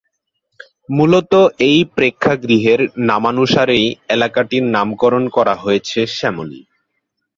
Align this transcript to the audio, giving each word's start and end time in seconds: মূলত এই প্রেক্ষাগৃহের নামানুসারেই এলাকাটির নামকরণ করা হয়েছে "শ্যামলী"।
মূলত 0.89 1.33
এই 1.67 1.79
প্রেক্ষাগৃহের 1.95 2.81
নামানুসারেই 3.09 3.85
এলাকাটির 4.09 4.63
নামকরণ 4.75 5.23
করা 5.29 5.55
হয়েছে 5.55 5.99
"শ্যামলী"। 6.11 6.61